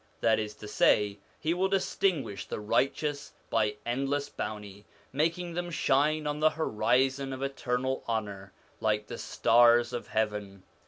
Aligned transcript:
That 0.21 0.39
is 0.39 0.55
to 0.55 0.67
say, 0.67 1.19
he 1.39 1.53
will 1.53 1.67
dis 1.67 1.95
tinguish 1.95 2.47
the 2.47 2.59
righteous 2.59 3.33
by 3.51 3.75
endless 3.85 4.29
bounty, 4.29 4.87
making 5.13 5.53
them 5.53 5.69
shine 5.69 6.25
on 6.25 6.39
the 6.39 6.49
horizon 6.49 7.31
of 7.31 7.43
eternal 7.43 8.03
honour, 8.09 8.51
like 8.79 9.05
the 9.05 9.19
stars 9.19 9.93
of 9.93 10.07
heaven. 10.07 10.63